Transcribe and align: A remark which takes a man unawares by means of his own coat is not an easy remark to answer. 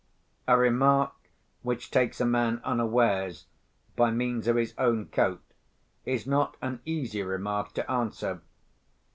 A 0.47 0.57
remark 0.57 1.13
which 1.61 1.91
takes 1.91 2.19
a 2.19 2.25
man 2.25 2.59
unawares 2.63 3.45
by 3.95 4.09
means 4.09 4.47
of 4.47 4.55
his 4.55 4.73
own 4.79 5.05
coat 5.05 5.43
is 6.05 6.25
not 6.25 6.57
an 6.59 6.79
easy 6.85 7.21
remark 7.21 7.73
to 7.73 7.91
answer. 7.91 8.41